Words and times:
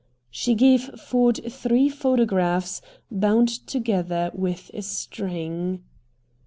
She 0.31 0.55
gave 0.55 0.99
Ford 0.99 1.39
three 1.47 1.87
photographs, 1.87 2.81
bound 3.11 3.49
together 3.67 4.31
with 4.33 4.71
a 4.73 4.81
string. 4.81 5.83